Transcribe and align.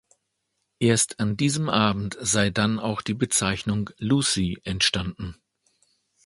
Erst 0.79 1.19
an 1.19 1.37
diesem 1.37 1.69
Abend 1.69 2.17
sei 2.19 2.49
dann 2.49 2.79
auch 2.79 3.03
die 3.03 3.13
Bezeichnung 3.13 3.91
"Lucy" 3.99 4.57
entstanden. 4.63 5.35